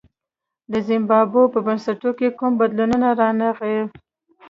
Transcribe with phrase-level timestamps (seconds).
[0.71, 3.79] د زیمبابوې په بنسټونو کې کوم بدلون رانغی.